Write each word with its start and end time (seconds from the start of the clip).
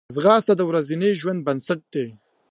ځغاسته 0.15 0.53
د 0.57 0.61
ورځني 0.69 1.09
ورزش 1.13 1.41
بنسټ 1.45 1.79
دی 1.93 2.05